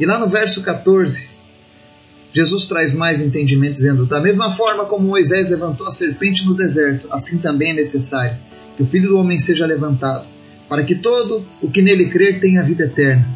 E 0.00 0.06
lá 0.06 0.18
no 0.18 0.28
verso 0.28 0.62
14, 0.62 1.28
Jesus 2.32 2.66
traz 2.66 2.94
mais 2.94 3.20
entendimento, 3.20 3.74
dizendo: 3.74 4.06
Da 4.06 4.20
mesma 4.20 4.50
forma 4.52 4.86
como 4.86 5.08
Moisés 5.08 5.50
levantou 5.50 5.86
a 5.86 5.90
serpente 5.90 6.46
no 6.46 6.54
deserto, 6.54 7.06
assim 7.10 7.36
também 7.36 7.72
é 7.72 7.74
necessário 7.74 8.38
que 8.76 8.82
o 8.82 8.86
filho 8.86 9.08
do 9.08 9.18
homem 9.18 9.38
seja 9.40 9.66
levantado, 9.66 10.26
para 10.68 10.84
que 10.84 10.94
todo 10.94 11.44
o 11.60 11.70
que 11.70 11.82
nele 11.82 12.08
crer 12.08 12.40
tenha 12.40 12.62
vida 12.62 12.84
eterna. 12.84 13.26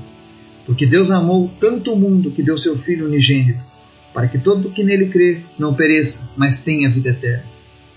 Porque 0.67 0.87
Deus 0.87 1.11
amou 1.11 1.51
tanto 1.61 1.93
o 1.93 1.97
mundo 1.97 2.31
que 2.31 2.43
deu 2.43 2.57
seu 2.57 2.79
Filho 2.79 3.07
unigênito, 3.07 3.61
para 4.15 4.29
que 4.29 4.39
todo 4.39 4.71
que 4.71 4.85
nele 4.85 5.07
crer 5.07 5.43
não 5.59 5.75
pereça, 5.75 6.31
mas 6.37 6.61
tenha 6.61 6.89
vida 6.89 7.11
eterna. 7.11 7.45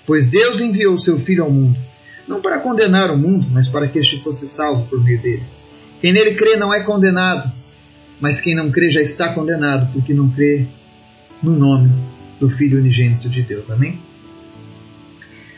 Pois 0.05 0.27
Deus 0.27 0.61
enviou 0.61 0.97
seu 0.97 1.17
Filho 1.17 1.43
ao 1.43 1.51
mundo, 1.51 1.77
não 2.27 2.41
para 2.41 2.59
condenar 2.59 3.11
o 3.11 3.17
mundo, 3.17 3.47
mas 3.51 3.67
para 3.67 3.87
que 3.87 3.99
este 3.99 4.21
fosse 4.21 4.47
salvo 4.47 4.87
por 4.87 5.03
meio 5.03 5.21
dele. 5.21 5.43
Quem 6.01 6.13
nele 6.13 6.35
crê 6.35 6.57
não 6.57 6.73
é 6.73 6.81
condenado, 6.81 7.51
mas 8.19 8.39
quem 8.39 8.55
não 8.55 8.71
crê 8.71 8.89
já 8.89 9.01
está 9.01 9.33
condenado, 9.33 9.91
porque 9.93 10.13
não 10.13 10.29
crê 10.29 10.65
no 11.41 11.55
nome 11.55 11.91
do 12.39 12.49
Filho 12.49 12.79
unigênito 12.79 13.29
de 13.29 13.41
Deus. 13.41 13.69
Amém? 13.69 13.99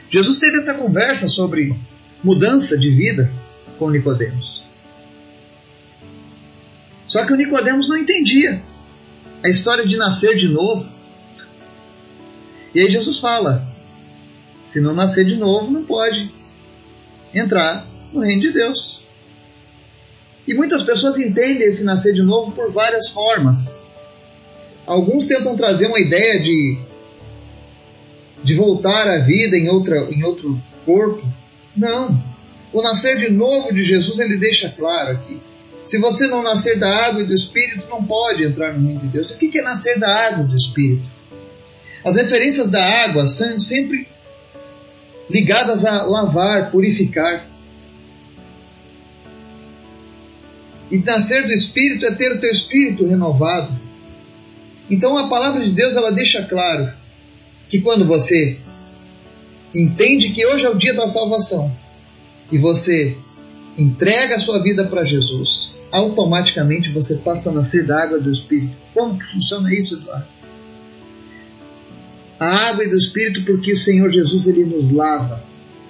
Jesus 0.10 0.38
teve 0.38 0.58
essa 0.58 0.76
conversa 0.76 1.28
sobre 1.28 1.76
mudança 2.24 2.78
de 2.78 2.90
vida 2.90 3.32
com 3.78 3.90
Nicodemos. 3.90 4.64
Só 7.08 7.26
que 7.26 7.34
o 7.34 7.38
Nicodemos 7.38 7.88
não 7.88 7.98
entendia 7.98 8.62
a 9.44 9.50
história 9.50 9.86
de 9.86 9.96
nascer 9.98 10.36
de 10.36 10.50
novo. 10.50 10.92
E 12.76 12.82
aí 12.82 12.90
Jesus 12.90 13.20
fala: 13.20 13.66
se 14.64 14.82
não 14.82 14.94
nascer 14.94 15.26
de 15.26 15.38
novo, 15.38 15.72
não 15.72 15.84
pode 15.84 16.32
entrar 17.34 17.88
no 18.12 18.22
reino 18.22 18.42
de 18.42 18.52
Deus. 18.52 19.02
E 20.46 20.54
muitas 20.54 20.84
pessoas 20.84 21.18
entendem 21.18 21.68
esse 21.68 21.84
nascer 21.84 22.14
de 22.14 22.22
novo 22.22 22.52
por 22.52 22.72
várias 22.72 23.10
formas. 23.10 23.82
Alguns 24.86 25.28
tentam 25.28 25.56
trazer 25.58 25.88
uma 25.88 26.00
ideia 26.00 26.40
de, 26.40 26.78
de 28.44 28.56
voltar 28.56 29.10
à 29.10 29.18
vida 29.18 29.58
em, 29.58 29.70
outra, 29.70 30.10
em 30.10 30.24
outro 30.24 30.62
corpo. 30.86 31.26
Não. 31.76 32.24
O 32.72 32.82
nascer 32.82 33.18
de 33.18 33.30
novo 33.30 33.74
de 33.74 33.84
Jesus 33.84 34.20
ele 34.20 34.38
deixa 34.38 34.70
claro 34.70 35.12
aqui. 35.12 35.42
Se 35.88 35.98
você 36.00 36.28
não 36.28 36.44
nascer 36.44 36.78
da 36.78 37.06
água 37.06 37.24
e 37.24 37.26
do 37.26 37.34
Espírito, 37.34 37.88
não 37.90 38.04
pode 38.04 38.44
entrar 38.44 38.74
no 38.74 38.86
reino 38.86 39.00
de 39.00 39.08
Deus. 39.08 39.32
O 39.32 39.38
que 39.38 39.58
é 39.58 39.62
nascer 39.62 39.98
da 39.98 40.28
água 40.28 40.44
e 40.44 40.48
do 40.50 40.56
Espírito? 40.56 41.04
As 42.04 42.16
referências 42.16 42.70
da 42.70 42.84
água 43.06 43.30
são 43.30 43.58
sempre 43.58 44.06
ligadas 45.30 45.86
a 45.86 46.04
lavar, 46.04 46.72
purificar. 46.72 47.48
E 50.92 50.98
nascer 51.00 51.46
do 51.46 51.54
Espírito 51.54 52.06
é 52.06 52.16
ter 52.16 52.34
o 52.34 52.40
teu 52.40 52.52
espírito 52.52 53.08
renovado. 53.08 53.74
Então 54.90 55.18
a 55.18 55.30
palavra 55.30 55.64
de 55.64 55.72
Deus 55.72 55.96
ela 55.96 56.12
deixa 56.12 56.44
claro 56.44 56.92
que 57.70 57.80
quando 57.80 58.06
você 58.06 58.60
entende 59.74 60.30
que 60.30 60.46
hoje 60.46 60.66
é 60.66 60.70
o 60.70 60.78
dia 60.78 60.94
da 60.94 61.08
salvação 61.08 61.74
e 62.52 62.58
você 62.58 63.18
entrega 63.78 64.36
a 64.36 64.40
sua 64.40 64.62
vida 64.62 64.86
para 64.86 65.04
Jesus, 65.04 65.74
automaticamente 65.92 66.90
você 66.92 67.16
passa 67.16 67.50
a 67.50 67.54
nascer 67.54 67.86
da 67.86 68.04
água 68.04 68.20
do 68.20 68.32
Espírito. 68.32 68.76
Como 68.94 69.18
que 69.18 69.26
funciona 69.26 69.74
isso, 69.74 69.96
Eduardo? 69.96 70.38
a 72.40 72.70
água 72.70 72.84
e 72.84 72.90
do 72.90 72.96
Espírito, 72.96 73.44
porque 73.44 73.72
o 73.72 73.76
Senhor 73.76 74.10
Jesus 74.10 74.48
ele 74.48 74.64
nos 74.64 74.92
lava 74.92 75.44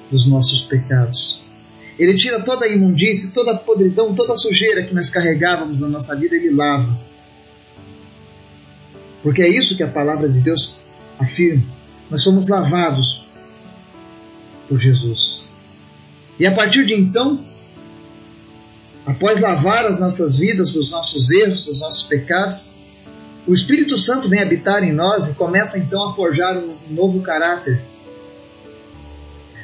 dos 0.09 0.25
nossos 0.25 0.61
pecados. 0.61 1.41
Ele 1.99 2.15
tira 2.15 2.39
toda 2.39 2.65
a 2.65 2.69
imundície, 2.69 3.31
toda 3.31 3.51
a 3.51 3.57
podridão, 3.57 4.13
toda 4.13 4.33
a 4.33 4.37
sujeira 4.37 4.83
que 4.83 4.93
nós 4.93 5.09
carregávamos 5.09 5.79
na 5.79 5.87
nossa 5.87 6.15
vida, 6.15 6.35
ele 6.35 6.51
lava. 6.51 6.97
Porque 9.23 9.41
é 9.41 9.49
isso 9.49 9.75
que 9.75 9.83
a 9.83 9.87
palavra 9.87 10.29
de 10.29 10.39
Deus 10.39 10.75
afirma. 11.19 11.63
Nós 12.09 12.21
somos 12.21 12.47
lavados 12.47 13.25
por 14.69 14.79
Jesus. 14.79 15.45
E 16.39 16.45
a 16.45 16.51
partir 16.51 16.85
de 16.85 16.93
então, 16.93 17.43
após 19.07 19.39
lavar 19.39 19.85
as 19.85 20.01
nossas 20.01 20.37
vidas 20.37 20.73
dos 20.73 20.91
nossos 20.91 21.31
erros, 21.31 21.65
dos 21.65 21.79
nossos 21.79 22.03
pecados, 22.03 22.65
o 23.47 23.53
Espírito 23.53 23.97
Santo 23.97 24.27
vem 24.27 24.41
habitar 24.41 24.83
em 24.83 24.91
nós 24.91 25.29
e 25.29 25.35
começa 25.35 25.79
então 25.79 26.09
a 26.09 26.13
forjar 26.13 26.57
um 26.57 26.75
novo 26.89 27.21
caráter. 27.21 27.81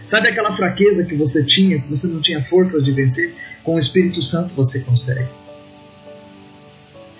Sabe 0.05 0.29
aquela 0.29 0.53
fraqueza 0.53 1.03
que 1.03 1.13
você 1.13 1.43
tinha, 1.43 1.81
que 1.81 1.89
você 1.89 2.07
não 2.07 2.21
tinha 2.21 2.41
forças 2.41 2.83
de 2.83 2.93
vencer? 2.93 3.35
Com 3.63 3.75
o 3.75 3.79
Espírito 3.79 4.21
Santo 4.21 4.53
você 4.53 4.79
consegue. 4.79 5.27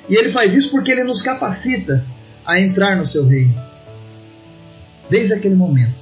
E 0.10 0.16
ele 0.16 0.30
faz 0.30 0.56
isso 0.56 0.72
porque 0.72 0.92
ele 0.92 1.04
nos 1.04 1.22
capacita 1.22 2.06
a 2.46 2.60
entrar 2.60 2.96
no 2.96 3.06
seu 3.06 3.26
reino. 3.26 3.54
Desde 5.10 5.34
aquele 5.34 5.56
momento. 5.56 5.96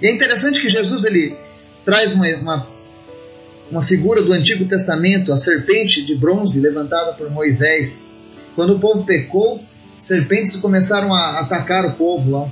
E 0.00 0.06
é 0.06 0.12
interessante 0.12 0.60
que 0.60 0.68
Jesus 0.68 1.04
ele 1.04 1.36
traz 1.84 2.14
uma, 2.14 2.26
uma, 2.36 2.68
uma 3.70 3.82
figura 3.82 4.22
do 4.22 4.32
Antigo 4.32 4.64
Testamento, 4.64 5.32
a 5.32 5.38
serpente 5.38 6.04
de 6.04 6.14
bronze 6.14 6.60
levantada 6.60 7.12
por 7.12 7.30
Moisés. 7.30 8.14
Quando 8.54 8.76
o 8.76 8.78
povo 8.78 9.04
pecou, 9.04 9.60
serpentes 9.98 10.56
começaram 10.56 11.14
a 11.14 11.40
atacar 11.40 11.84
o 11.84 11.92
povo 11.94 12.30
lá. 12.30 12.48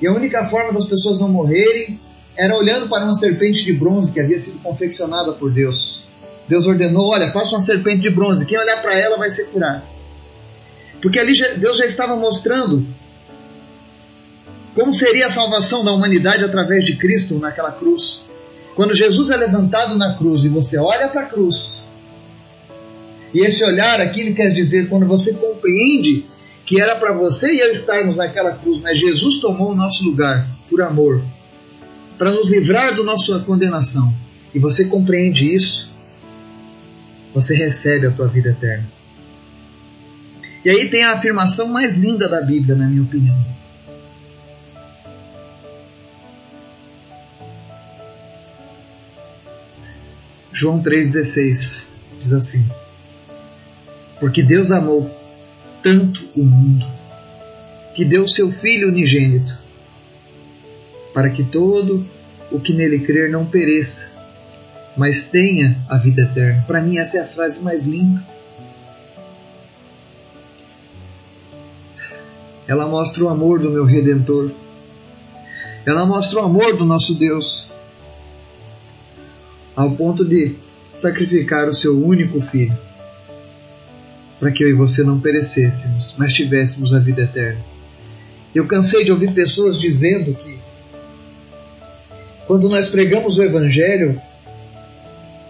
E 0.00 0.06
a 0.06 0.12
única 0.12 0.44
forma 0.44 0.72
das 0.72 0.86
pessoas 0.86 1.20
não 1.20 1.28
morrerem 1.28 2.00
era 2.36 2.56
olhando 2.56 2.88
para 2.88 3.04
uma 3.04 3.14
serpente 3.14 3.64
de 3.64 3.72
bronze 3.72 4.12
que 4.12 4.20
havia 4.20 4.38
sido 4.38 4.60
confeccionada 4.60 5.32
por 5.32 5.52
Deus. 5.52 6.04
Deus 6.48 6.66
ordenou: 6.66 7.10
olha, 7.10 7.30
faça 7.30 7.54
uma 7.54 7.60
serpente 7.60 8.00
de 8.00 8.10
bronze, 8.10 8.46
quem 8.46 8.58
olhar 8.58 8.80
para 8.82 8.98
ela 8.98 9.16
vai 9.16 9.30
ser 9.30 9.46
curado. 9.46 9.82
Porque 11.00 11.18
ali 11.18 11.32
Deus 11.58 11.76
já 11.76 11.84
estava 11.84 12.16
mostrando 12.16 12.86
como 14.74 14.92
seria 14.92 15.28
a 15.28 15.30
salvação 15.30 15.84
da 15.84 15.92
humanidade 15.92 16.44
através 16.44 16.84
de 16.84 16.96
Cristo 16.96 17.38
naquela 17.38 17.70
cruz. 17.70 18.26
Quando 18.74 18.94
Jesus 18.94 19.30
é 19.30 19.36
levantado 19.36 19.96
na 19.96 20.14
cruz 20.16 20.44
e 20.44 20.48
você 20.48 20.78
olha 20.78 21.08
para 21.08 21.22
a 21.22 21.26
cruz, 21.26 21.84
e 23.32 23.40
esse 23.40 23.64
olhar 23.64 24.00
aqui 24.00 24.32
quer 24.32 24.50
dizer 24.52 24.88
quando 24.88 25.06
você 25.06 25.34
compreende 25.34 26.26
que 26.64 26.80
era 26.80 26.96
para 26.96 27.12
você 27.12 27.52
e 27.52 27.60
eu 27.60 27.70
estarmos 27.70 28.16
naquela 28.16 28.52
cruz, 28.52 28.80
mas 28.80 28.98
Jesus 28.98 29.38
tomou 29.38 29.72
o 29.72 29.76
nosso 29.76 30.04
lugar 30.04 30.48
por 30.70 30.80
amor, 30.80 31.22
para 32.16 32.30
nos 32.30 32.48
livrar 32.48 32.94
da 32.94 33.02
nossa 33.02 33.40
condenação. 33.40 34.14
E 34.54 34.58
você 34.58 34.84
compreende 34.84 35.52
isso, 35.52 35.92
você 37.34 37.54
recebe 37.56 38.06
a 38.06 38.10
tua 38.12 38.28
vida 38.28 38.50
eterna. 38.50 38.88
E 40.64 40.70
aí 40.70 40.88
tem 40.88 41.04
a 41.04 41.12
afirmação 41.12 41.68
mais 41.68 41.96
linda 41.96 42.28
da 42.28 42.40
Bíblia, 42.40 42.74
na 42.74 42.86
minha 42.86 43.02
opinião. 43.02 43.36
João 50.56 50.80
3,16 50.80 51.82
diz 52.20 52.32
assim: 52.32 52.64
Porque 54.20 54.40
Deus 54.40 54.70
amou 54.70 55.10
tanto 55.82 56.30
o 56.36 56.44
mundo 56.44 56.86
que 57.92 58.04
deu 58.04 58.28
seu 58.28 58.48
Filho 58.48 58.88
unigênito, 58.88 59.52
para 61.12 61.28
que 61.28 61.42
todo 61.42 62.06
o 62.52 62.60
que 62.60 62.72
nele 62.72 63.00
crer 63.00 63.32
não 63.32 63.44
pereça, 63.44 64.12
mas 64.96 65.24
tenha 65.24 65.76
a 65.88 65.98
vida 65.98 66.22
eterna. 66.22 66.62
Para 66.68 66.80
mim, 66.80 66.98
essa 66.98 67.18
é 67.18 67.20
a 67.20 67.26
frase 67.26 67.60
mais 67.60 67.84
linda. 67.84 68.24
Ela 72.68 72.86
mostra 72.86 73.24
o 73.24 73.28
amor 73.28 73.58
do 73.58 73.70
meu 73.70 73.84
Redentor. 73.84 74.52
Ela 75.84 76.06
mostra 76.06 76.38
o 76.40 76.44
amor 76.44 76.76
do 76.76 76.84
nosso 76.84 77.16
Deus 77.16 77.73
ao 79.74 79.92
ponto 79.92 80.24
de 80.24 80.54
sacrificar 80.94 81.68
o 81.68 81.72
seu 81.72 82.00
único 82.00 82.40
filho, 82.40 82.76
para 84.38 84.52
que 84.52 84.62
eu 84.62 84.68
e 84.68 84.72
você 84.72 85.02
não 85.02 85.20
perecêssemos, 85.20 86.14
mas 86.16 86.32
tivéssemos 86.32 86.94
a 86.94 86.98
vida 86.98 87.22
eterna. 87.22 87.60
Eu 88.54 88.66
cansei 88.68 89.04
de 89.04 89.10
ouvir 89.10 89.32
pessoas 89.32 89.78
dizendo 89.78 90.34
que 90.34 90.60
quando 92.46 92.68
nós 92.68 92.88
pregamos 92.88 93.38
o 93.38 93.42
Evangelho, 93.42 94.20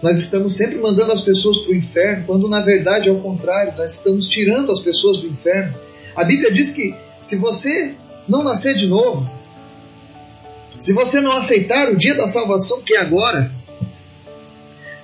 nós 0.01 0.17
estamos 0.17 0.53
sempre 0.53 0.77
mandando 0.77 1.11
as 1.11 1.21
pessoas 1.21 1.59
para 1.59 1.71
o 1.71 1.75
inferno, 1.75 2.23
quando 2.25 2.47
na 2.47 2.61
verdade 2.61 3.09
é 3.09 3.11
o 3.11 3.19
contrário, 3.19 3.73
nós 3.77 3.93
estamos 3.93 4.27
tirando 4.27 4.71
as 4.71 4.79
pessoas 4.79 5.17
do 5.17 5.27
inferno. 5.27 5.75
A 6.15 6.23
Bíblia 6.23 6.51
diz 6.51 6.71
que 6.71 6.95
se 7.19 7.35
você 7.35 7.93
não 8.27 8.43
nascer 8.43 8.75
de 8.75 8.87
novo, 8.87 9.29
se 10.79 10.93
você 10.93 11.21
não 11.21 11.31
aceitar 11.31 11.91
o 11.91 11.97
dia 11.97 12.15
da 12.15 12.27
salvação 12.27 12.81
que 12.81 12.95
é 12.95 12.99
agora, 12.99 13.51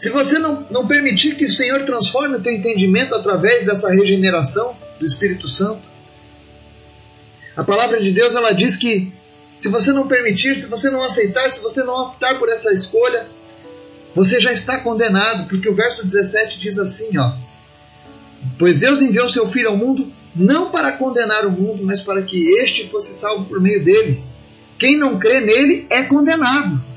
se 0.01 0.09
você 0.09 0.39
não, 0.39 0.65
não 0.71 0.87
permitir 0.87 1.35
que 1.35 1.45
o 1.45 1.49
Senhor 1.51 1.83
transforme 1.83 2.37
o 2.37 2.41
teu 2.41 2.51
entendimento 2.51 3.13
através 3.13 3.67
dessa 3.67 3.87
regeneração 3.91 4.75
do 4.99 5.05
Espírito 5.05 5.47
Santo, 5.47 5.83
a 7.55 7.63
palavra 7.63 8.01
de 8.01 8.09
Deus 8.09 8.33
ela 8.33 8.51
diz 8.51 8.75
que 8.75 9.13
se 9.59 9.69
você 9.69 9.91
não 9.91 10.07
permitir, 10.07 10.57
se 10.57 10.65
você 10.65 10.89
não 10.89 11.03
aceitar, 11.03 11.51
se 11.51 11.61
você 11.61 11.83
não 11.83 11.93
optar 11.93 12.39
por 12.39 12.49
essa 12.49 12.73
escolha, 12.73 13.27
você 14.15 14.39
já 14.39 14.51
está 14.51 14.79
condenado, 14.79 15.47
porque 15.47 15.69
o 15.69 15.75
verso 15.75 16.03
17 16.03 16.59
diz 16.59 16.79
assim, 16.79 17.15
ó: 17.19 17.33
Pois 18.57 18.79
Deus 18.79 19.03
enviou 19.03 19.29
seu 19.29 19.45
filho 19.45 19.69
ao 19.69 19.77
mundo 19.77 20.11
não 20.35 20.71
para 20.71 20.93
condenar 20.93 21.45
o 21.45 21.51
mundo, 21.51 21.83
mas 21.83 22.01
para 22.01 22.23
que 22.23 22.49
este 22.57 22.87
fosse 22.87 23.13
salvo 23.13 23.45
por 23.45 23.61
meio 23.61 23.85
dele. 23.85 24.23
Quem 24.79 24.97
não 24.97 25.19
crê 25.19 25.41
nele 25.41 25.85
é 25.91 26.01
condenado. 26.01 26.89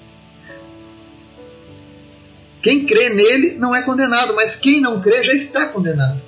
Quem 2.64 2.86
crê 2.86 3.10
nele 3.10 3.56
não 3.58 3.74
é 3.74 3.82
condenado, 3.82 4.34
mas 4.34 4.56
quem 4.56 4.80
não 4.80 4.98
crê 4.98 5.22
já 5.22 5.34
está 5.34 5.66
condenado, 5.66 6.18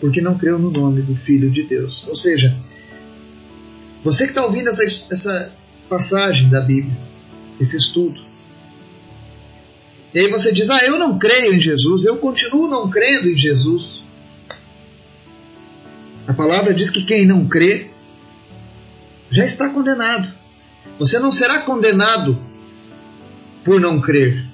porque 0.00 0.20
não 0.20 0.36
creu 0.36 0.58
no 0.58 0.68
nome 0.68 1.00
do 1.02 1.14
Filho 1.14 1.48
de 1.48 1.62
Deus. 1.62 2.04
Ou 2.08 2.16
seja, 2.16 2.52
você 4.02 4.24
que 4.24 4.32
está 4.32 4.44
ouvindo 4.44 4.68
essa, 4.70 4.82
essa 4.82 5.52
passagem 5.88 6.50
da 6.50 6.60
Bíblia, 6.60 6.98
esse 7.60 7.76
estudo, 7.76 8.20
e 10.12 10.18
aí 10.18 10.28
você 10.28 10.52
diz: 10.52 10.68
Ah, 10.68 10.84
eu 10.84 10.98
não 10.98 11.16
creio 11.16 11.54
em 11.54 11.60
Jesus, 11.60 12.04
eu 12.04 12.16
continuo 12.16 12.66
não 12.66 12.90
crendo 12.90 13.30
em 13.30 13.36
Jesus. 13.36 14.02
A 16.26 16.34
palavra 16.34 16.74
diz 16.74 16.90
que 16.90 17.04
quem 17.04 17.24
não 17.24 17.46
crê 17.46 17.90
já 19.30 19.44
está 19.44 19.68
condenado. 19.68 20.28
Você 20.98 21.20
não 21.20 21.30
será 21.30 21.60
condenado 21.60 22.36
por 23.62 23.80
não 23.80 24.00
crer. 24.00 24.53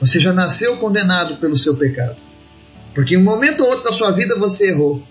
Você 0.00 0.20
já 0.20 0.32
nasceu 0.32 0.76
condenado 0.76 1.36
pelo 1.36 1.56
seu 1.56 1.76
pecado. 1.76 2.16
Porque 2.94 3.14
em 3.14 3.18
um 3.18 3.24
momento 3.24 3.62
ou 3.62 3.70
outro 3.70 3.84
da 3.84 3.92
sua 3.92 4.10
vida 4.10 4.36
você 4.36 4.70
errou. 4.70 5.02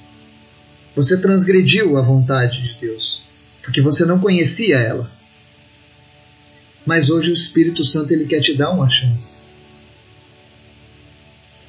Você 0.96 1.18
transgrediu 1.18 1.98
a 1.98 2.02
vontade 2.02 2.62
de 2.62 2.74
Deus. 2.80 3.24
Porque 3.62 3.82
você 3.82 4.06
não 4.06 4.20
conhecia 4.20 4.78
ela. 4.78 5.12
Mas 6.86 7.10
hoje 7.10 7.30
o 7.30 7.34
Espírito 7.34 7.84
Santo 7.84 8.14
ele 8.14 8.26
quer 8.26 8.40
te 8.40 8.56
dar 8.56 8.72
uma 8.72 8.90
chance. 8.90 9.38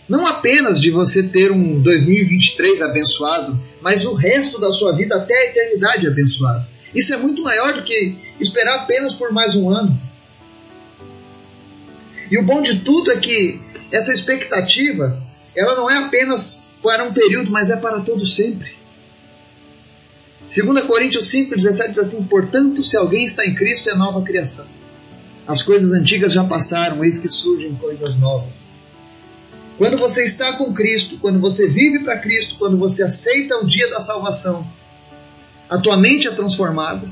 Não 0.09 0.27
apenas 0.27 0.81
de 0.81 0.91
você 0.91 1.23
ter 1.23 1.53
um 1.53 1.83
2023 1.83 2.81
abençoado, 2.81 3.61
mas 3.83 4.07
o 4.07 4.15
resto 4.15 4.59
da 4.59 4.73
sua 4.73 4.93
vida 4.93 5.17
até 5.17 5.35
a 5.35 5.51
eternidade 5.51 6.07
abençoado. 6.07 6.67
Isso 6.95 7.13
é 7.13 7.17
muito 7.19 7.43
maior 7.43 7.75
do 7.75 7.83
que 7.83 8.17
esperar 8.41 8.77
apenas 8.77 9.13
por 9.15 9.33
mais 9.33 9.55
um 9.55 9.69
ano. 9.69 10.01
E 12.31 12.39
o 12.39 12.43
bom 12.43 12.63
de 12.63 12.81
tudo 12.81 13.13
é 13.13 13.19
que 13.19 13.61
essa 13.91 14.13
expectativa, 14.13 15.23
ela 15.57 15.75
não 15.77 15.91
é 15.91 15.99
apenas 15.99 16.63
para 16.83 17.05
um 17.05 17.13
período, 17.13 17.51
mas 17.51 17.71
é 17.71 17.77
para 17.77 18.01
todo 18.01 18.25
sempre. 18.25 18.77
2 20.49 20.85
Coríntios 20.87 21.27
5, 21.27 21.55
17 21.55 21.91
diz 21.91 21.99
assim: 21.99 22.23
Portanto, 22.25 22.83
se 22.83 22.97
alguém 22.97 23.25
está 23.25 23.47
em 23.47 23.55
Cristo, 23.55 23.91
é 23.91 23.95
nova 23.95 24.23
criação. 24.23 24.67
As 25.47 25.63
coisas 25.63 25.93
antigas 25.93 26.33
já 26.33 26.45
passaram, 26.45 27.05
eis 27.05 27.19
que 27.19 27.29
surgem 27.29 27.75
coisas 27.75 28.19
novas. 28.19 28.71
Quando 29.79 29.97
você 29.97 30.25
está 30.25 30.55
com 30.55 30.73
Cristo, 30.75 31.19
quando 31.19 31.39
você 31.39 31.69
vive 31.69 32.01
para 32.01 32.19
Cristo, 32.19 32.57
quando 32.59 32.77
você 32.77 33.05
aceita 33.05 33.59
o 33.59 33.67
dia 33.67 33.89
da 33.89 34.01
salvação, 34.01 34.67
a 35.69 35.79
tua 35.79 35.97
mente 35.97 36.27
é 36.27 36.31
transformada, 36.31 37.09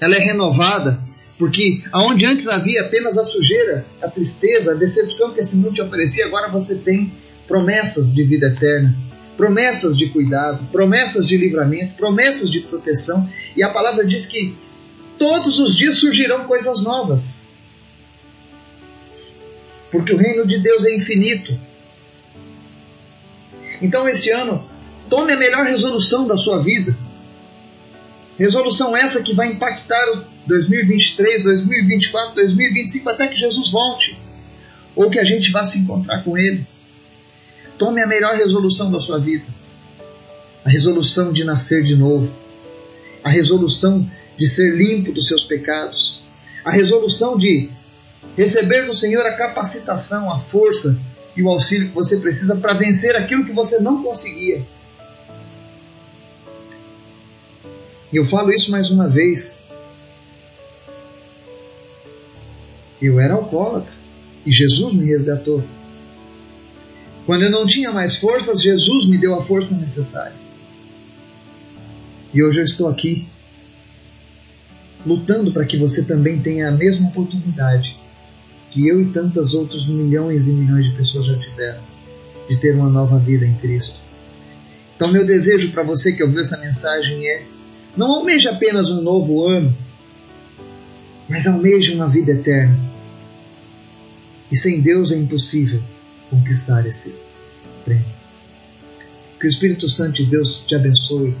ela 0.00 0.14
é 0.14 0.18
renovada, 0.18 1.02
porque 1.38 1.82
aonde 1.90 2.24
antes 2.24 2.46
havia 2.46 2.82
apenas 2.82 3.18
a 3.18 3.24
sujeira, 3.24 3.84
a 4.00 4.08
tristeza, 4.08 4.72
a 4.72 4.74
decepção 4.74 5.32
que 5.32 5.40
esse 5.40 5.56
mundo 5.56 5.74
te 5.74 5.82
oferecia, 5.82 6.26
agora 6.26 6.48
você 6.48 6.74
tem 6.74 7.12
promessas 7.48 8.14
de 8.14 8.22
vida 8.24 8.46
eterna, 8.46 8.94
promessas 9.36 9.96
de 9.96 10.08
cuidado, 10.08 10.68
promessas 10.70 11.26
de 11.26 11.36
livramento, 11.36 11.94
promessas 11.94 12.50
de 12.50 12.60
proteção. 12.60 13.28
E 13.56 13.62
a 13.62 13.70
palavra 13.70 14.04
diz 14.04 14.26
que 14.26 14.54
todos 15.18 15.58
os 15.58 15.74
dias 15.74 15.96
surgirão 15.96 16.44
coisas 16.44 16.80
novas. 16.82 17.42
Porque 19.90 20.12
o 20.12 20.16
reino 20.16 20.46
de 20.46 20.58
Deus 20.58 20.84
é 20.84 20.94
infinito. 20.94 21.58
Então, 23.80 24.08
esse 24.08 24.30
ano, 24.30 24.64
tome 25.10 25.32
a 25.32 25.36
melhor 25.36 25.66
resolução 25.66 26.26
da 26.26 26.36
sua 26.36 26.58
vida. 26.58 26.96
Resolução 28.38 28.96
essa 28.96 29.22
que 29.22 29.34
vai 29.34 29.48
impactar 29.48 30.02
o 30.12 30.24
2023, 30.46 31.44
2024, 31.44 32.34
2025 32.34 33.08
até 33.08 33.28
que 33.28 33.36
Jesus 33.36 33.70
volte 33.70 34.18
ou 34.94 35.10
que 35.10 35.18
a 35.18 35.24
gente 35.24 35.50
vá 35.50 35.64
se 35.64 35.80
encontrar 35.80 36.22
com 36.22 36.36
Ele. 36.36 36.66
Tome 37.78 38.02
a 38.02 38.06
melhor 38.06 38.36
resolução 38.36 38.90
da 38.90 39.00
sua 39.00 39.18
vida. 39.18 39.44
A 40.64 40.68
resolução 40.68 41.32
de 41.32 41.44
nascer 41.44 41.82
de 41.82 41.96
novo. 41.96 42.38
A 43.24 43.28
resolução 43.28 44.08
de 44.36 44.46
ser 44.46 44.74
limpo 44.76 45.12
dos 45.12 45.28
seus 45.28 45.44
pecados. 45.44 46.22
A 46.64 46.70
resolução 46.70 47.36
de 47.36 47.70
receber 48.36 48.86
do 48.86 48.94
Senhor 48.94 49.26
a 49.26 49.36
capacitação, 49.36 50.30
a 50.30 50.38
força 50.38 51.00
e 51.36 51.42
o 51.42 51.48
auxílio 51.48 51.88
que 51.88 51.94
você 51.94 52.18
precisa 52.18 52.56
para 52.56 52.74
vencer 52.74 53.16
aquilo 53.16 53.44
que 53.44 53.52
você 53.52 53.78
não 53.80 54.02
conseguia. 54.02 54.66
E 58.12 58.16
eu 58.16 58.24
falo 58.24 58.52
isso 58.52 58.70
mais 58.70 58.90
uma 58.90 59.08
vez. 59.08 59.64
Eu 63.00 63.18
era 63.18 63.34
alcoólatra 63.34 63.94
e 64.44 64.52
Jesus 64.52 64.92
me 64.94 65.06
resgatou. 65.06 65.64
Quando 67.24 67.42
eu 67.42 67.50
não 67.50 67.66
tinha 67.66 67.90
mais 67.92 68.16
forças, 68.16 68.60
Jesus 68.60 69.06
me 69.06 69.16
deu 69.16 69.34
a 69.34 69.42
força 69.42 69.76
necessária. 69.76 70.34
E 72.34 72.42
hoje 72.42 72.60
eu 72.60 72.64
estou 72.64 72.88
aqui, 72.88 73.28
lutando 75.06 75.52
para 75.52 75.64
que 75.64 75.76
você 75.76 76.04
também 76.04 76.40
tenha 76.40 76.68
a 76.68 76.72
mesma 76.72 77.08
oportunidade 77.08 78.00
que 78.70 78.88
eu 78.88 79.02
e 79.02 79.10
tantas 79.10 79.52
outros 79.52 79.86
milhões 79.86 80.48
e 80.48 80.52
milhões 80.52 80.86
de 80.86 80.96
pessoas 80.96 81.26
já 81.26 81.38
tiveram, 81.38 81.82
de 82.48 82.56
ter 82.56 82.74
uma 82.74 82.88
nova 82.88 83.18
vida 83.18 83.46
em 83.46 83.54
Cristo. 83.54 83.98
Então, 84.96 85.08
meu 85.08 85.26
desejo 85.26 85.70
para 85.72 85.82
você 85.82 86.12
que 86.12 86.22
ouviu 86.22 86.40
essa 86.40 86.56
mensagem 86.56 87.28
é: 87.28 87.44
não 87.96 88.10
almeje 88.12 88.48
apenas 88.48 88.90
um 88.90 89.02
novo 89.02 89.46
ano, 89.46 89.76
mas 91.28 91.46
almeje 91.46 91.94
uma 91.94 92.08
vida 92.08 92.32
eterna. 92.32 92.78
E 94.50 94.56
sem 94.56 94.80
Deus 94.80 95.12
é 95.12 95.16
impossível 95.16 95.82
conquistar 96.30 96.86
esse 96.86 97.14
prêmio. 97.84 98.04
Que 99.38 99.46
o 99.46 99.48
Espírito 99.48 99.88
Santo 99.88 100.22
de 100.22 100.26
Deus 100.26 100.62
te 100.66 100.74
abençoe, 100.74 101.34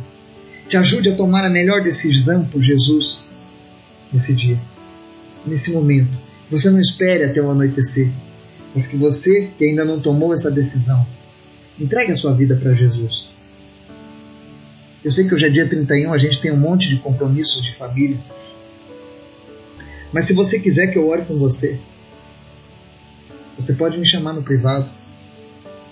te 0.68 0.76
ajude 0.76 1.10
a 1.10 1.16
tomar 1.16 1.44
a 1.44 1.50
melhor 1.50 1.82
decisão 1.82 2.44
por 2.44 2.62
Jesus 2.62 3.24
nesse 4.12 4.34
dia, 4.34 4.60
nesse 5.46 5.72
momento. 5.72 6.10
Você 6.50 6.70
não 6.70 6.80
espere 6.80 7.24
até 7.24 7.40
o 7.40 7.50
anoitecer, 7.50 8.12
mas 8.74 8.86
que 8.86 8.96
você, 8.96 9.50
que 9.56 9.64
ainda 9.64 9.84
não 9.84 10.00
tomou 10.00 10.34
essa 10.34 10.50
decisão, 10.50 11.06
entregue 11.78 12.12
a 12.12 12.16
sua 12.16 12.34
vida 12.34 12.56
para 12.56 12.74
Jesus. 12.74 13.32
Eu 15.04 15.10
sei 15.10 15.26
que 15.26 15.34
hoje 15.34 15.46
é 15.46 15.50
dia 15.50 15.68
31, 15.68 16.12
a 16.12 16.18
gente 16.18 16.40
tem 16.40 16.52
um 16.52 16.56
monte 16.56 16.88
de 16.88 16.98
compromissos 16.98 17.62
de 17.62 17.74
família. 17.74 18.20
Mas 20.12 20.26
se 20.26 20.32
você 20.32 20.60
quiser 20.60 20.88
que 20.88 20.98
eu 20.98 21.08
ore 21.08 21.24
com 21.24 21.36
você, 21.38 21.80
você 23.56 23.74
pode 23.74 23.98
me 23.98 24.06
chamar 24.06 24.32
no 24.32 24.42
privado. 24.42 24.90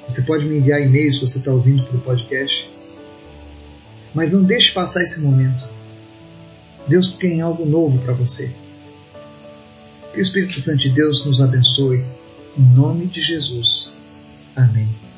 Você 0.08 0.22
pode 0.22 0.44
me 0.44 0.58
enviar 0.58 0.80
e-mail 0.80 1.12
se 1.12 1.20
você 1.20 1.38
está 1.38 1.52
ouvindo 1.52 1.84
pelo 1.84 2.00
podcast. 2.00 2.70
Mas 4.14 4.32
não 4.32 4.42
deixe 4.42 4.72
passar 4.72 5.02
esse 5.02 5.20
momento. 5.20 5.62
Deus 6.86 7.10
tem 7.10 7.40
algo 7.40 7.64
novo 7.64 8.00
para 8.00 8.12
você. 8.12 8.52
Que 10.12 10.18
o 10.18 10.22
Espírito 10.22 10.58
Santo 10.60 10.78
de 10.78 10.90
Deus 10.90 11.24
nos 11.24 11.40
abençoe. 11.40 12.04
Em 12.58 12.62
nome 12.62 13.06
de 13.06 13.22
Jesus. 13.22 13.92
Amém. 14.56 15.09